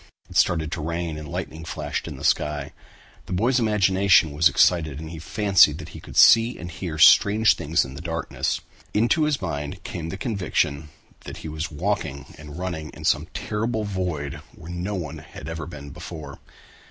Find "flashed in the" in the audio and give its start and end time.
1.63-2.23